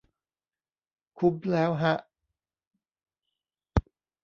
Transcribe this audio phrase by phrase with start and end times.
[1.17, 1.93] คุ้มแล้วฮะ